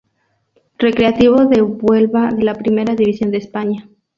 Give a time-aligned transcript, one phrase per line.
[0.79, 3.87] Recreativo de Huelva de la Primera División de España.